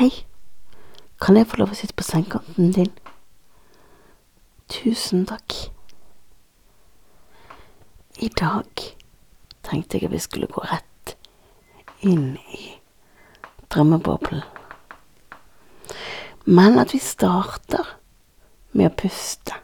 [0.00, 0.24] Hei,
[1.20, 2.86] kan jeg få lov å sitte på sengekanten din?
[4.72, 5.52] Tusen takk.
[8.16, 8.80] I dag
[9.60, 11.12] tenkte jeg at vi skulle gå rett
[12.00, 12.62] inn i
[13.68, 14.40] drømmeboblen.
[16.48, 17.98] Men at vi starter
[18.72, 19.58] med å puste,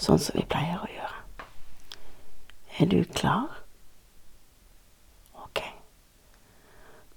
[0.00, 1.50] sånn som vi pleier å gjøre.
[2.80, 3.60] Er du klar?
[5.44, 5.60] Ok,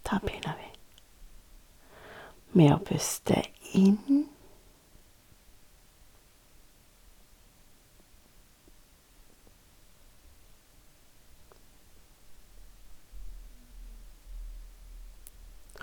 [0.04, 0.68] da begynner vi
[2.52, 3.44] med å puste
[3.78, 4.28] inn.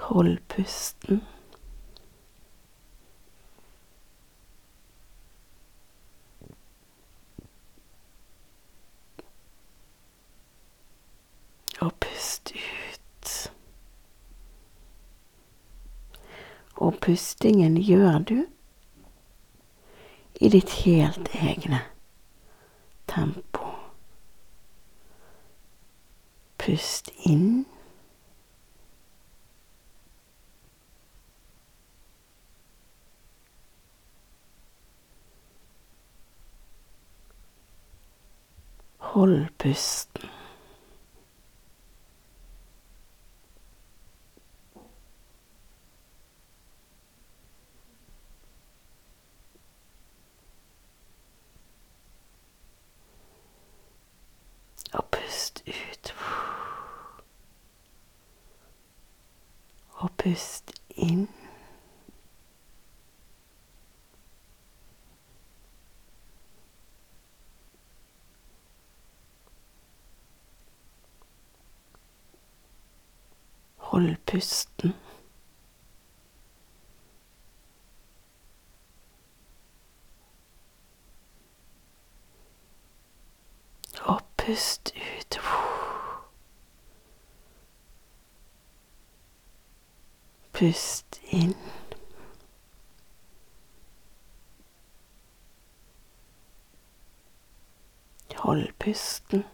[0.06, 1.22] Hold pusten.
[11.80, 13.50] Og pust ut.
[16.76, 18.44] Og pustingen gjør du
[20.40, 21.80] i ditt helt egne
[23.08, 23.64] tempo.
[26.58, 27.64] Pust inn.
[38.98, 40.30] Hold pusten.
[54.92, 55.04] Og
[55.46, 56.14] pust ut.
[59.96, 61.28] Og pust inn.
[73.76, 74.94] Hold pusten.
[84.02, 85.40] Og pust ut.
[90.52, 91.56] Pust inn.
[98.36, 99.44] Hold pusten.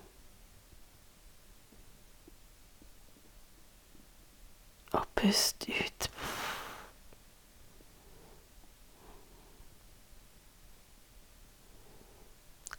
[4.92, 6.10] Og pust ut.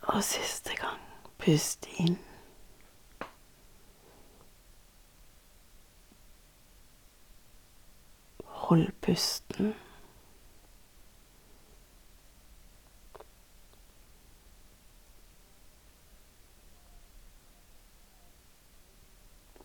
[0.01, 1.12] Og siste gang.
[1.43, 2.17] Pust inn.
[8.45, 9.73] Hold pusten.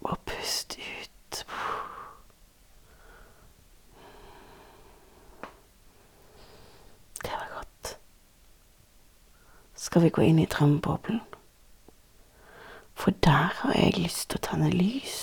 [0.00, 1.46] Og pust ut.
[7.22, 7.98] Det var godt.
[9.74, 11.20] Skal vi gå inn i drømmeboblen?
[13.68, 15.16] Har jeg lyst til å tenne lys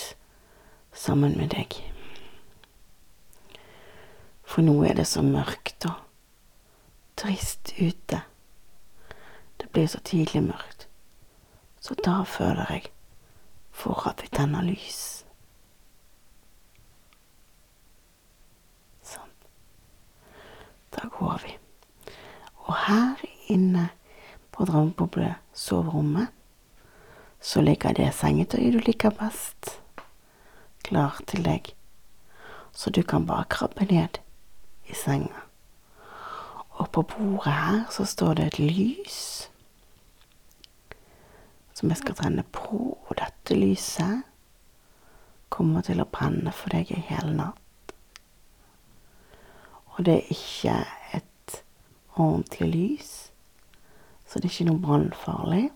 [0.94, 1.80] sammen med deg.
[4.46, 6.04] For nå er det så mørkt og
[7.18, 8.20] trist ute.
[9.58, 10.86] Det blir så tidlig mørkt.
[11.82, 12.92] Så da føler jeg
[13.74, 15.02] for at vi tenner lys.
[19.10, 19.36] Sånn.
[20.94, 21.58] Da går vi.
[22.70, 23.90] Og her inne
[24.54, 26.35] på drømmeboble-soverommet
[27.46, 29.76] så ligger det sengetøyet du liker best,
[30.82, 31.68] klar til deg.
[32.74, 34.18] Så du kan bare krabbe ned
[34.90, 35.44] i senga.
[36.82, 39.20] Og på bordet her så står det et lys
[41.76, 44.24] som jeg skal tenne på, og dette lyset
[45.54, 47.96] kommer til å brenne for deg i hele natt.
[49.94, 50.78] Og det er ikke
[51.14, 51.64] et
[52.16, 53.16] ordentlig lys,
[54.26, 55.68] så det er ikke noe brannfarlig.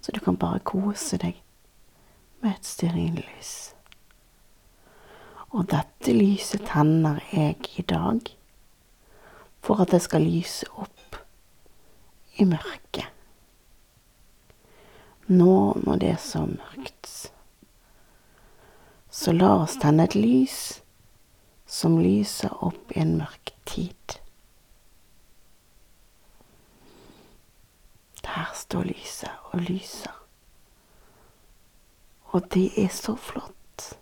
[0.00, 1.42] Så du kan bare kose deg
[2.40, 3.54] med et stearinlys.
[5.50, 8.30] Og dette lyset tenner jeg i dag
[9.60, 11.18] for at det skal lyse opp
[12.40, 13.08] i mørket.
[15.30, 17.10] Nå når det er så mørkt,
[19.10, 20.56] så la oss tenne et lys
[21.70, 24.19] som lyser opp i en mørk tid.
[28.30, 30.14] Der står lyset og lyser.
[32.30, 33.98] Og det er så flott.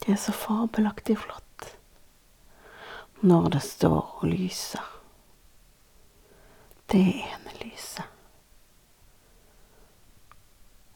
[0.00, 1.68] Det er så fabelaktig flott
[3.20, 4.88] når det står og lyser.
[6.92, 8.04] Det ene lyset.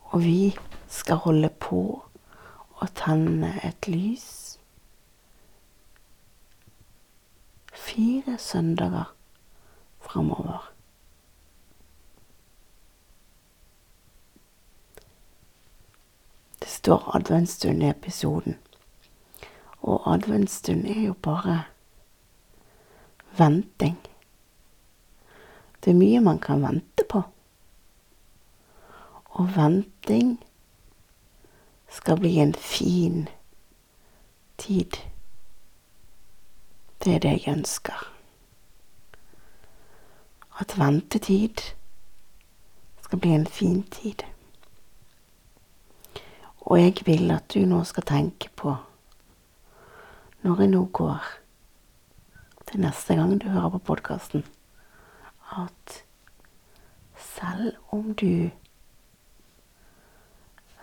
[0.00, 0.56] Og vi
[0.88, 1.82] skal holde på
[2.80, 4.47] å tenne et lys.
[7.98, 9.14] Fire søndager
[10.00, 10.72] framover.
[16.60, 18.56] Det står adventsstund i episoden.
[19.80, 21.62] Og adventsstund er jo bare
[23.38, 23.98] venting.
[25.84, 27.22] Det er mye man kan vente på.
[29.24, 30.36] Og venting
[31.90, 33.28] skal bli en fin
[34.58, 35.07] tid.
[37.04, 38.12] Det er det jeg ønsker.
[40.60, 41.62] At ventetid
[43.02, 44.24] skal bli en fin tid.
[46.60, 48.74] Og jeg vil at du nå skal tenke på,
[50.42, 51.24] når jeg nå går
[52.68, 54.44] til neste gang du hører på podkasten,
[55.56, 56.04] at
[57.16, 58.50] selv om du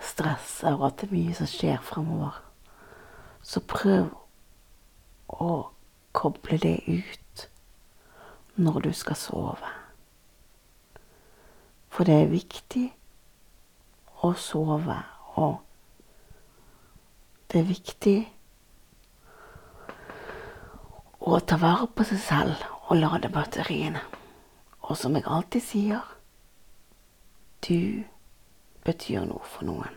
[0.01, 2.41] stresser og at det er mye som skjer fremover,
[3.45, 4.09] så prøv
[5.29, 5.74] å
[6.15, 7.49] koble det ut
[8.55, 9.71] når du skal sove.
[11.91, 12.85] For det er viktig
[14.23, 14.97] å sove,
[15.35, 15.59] og
[17.51, 18.17] det er viktig
[21.25, 24.01] å ta vare på seg selv og lade batteriene.
[24.85, 26.11] Og som jeg alltid sier
[27.65, 28.03] du
[28.85, 29.95] betyr noe for noen.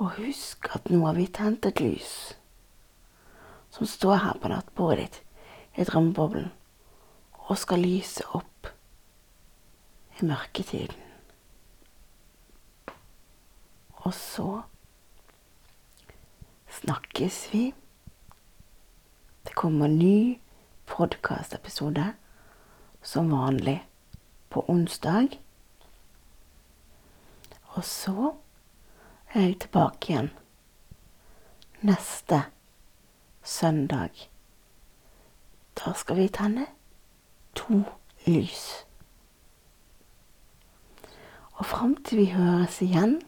[0.00, 2.12] Og husk at nå har vi tent et lys
[3.70, 6.50] som står her på nattbordet ditt i drømmeboblen
[7.50, 8.70] og skal lyse opp
[10.18, 10.96] i mørketiden.
[14.00, 14.62] Og så
[16.80, 17.64] snakkes vi.
[19.46, 20.38] Det kommer ny
[20.86, 22.06] podkastepisode
[23.02, 23.80] som vanlig
[24.50, 25.36] på onsdag.
[27.74, 28.32] Og så
[29.34, 30.32] er jeg tilbake igjen
[31.86, 32.44] neste
[33.42, 34.30] søndag.
[35.78, 36.66] Da skal vi tenne
[37.54, 37.82] to
[38.26, 38.86] lys.
[41.52, 43.20] Og fram til vi høres igjen,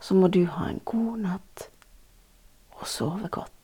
[0.00, 1.68] så må du ha en god natt
[2.70, 3.55] og sove godt.